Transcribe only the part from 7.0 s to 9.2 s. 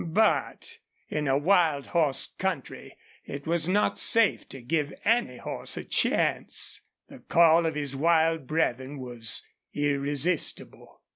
The call of his wild brethren